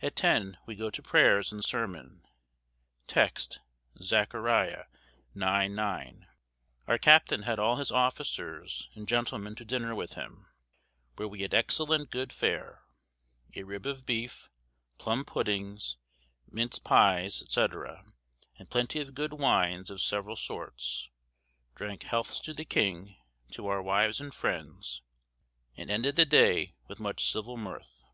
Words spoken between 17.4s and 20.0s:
&c., and plenty of good wines of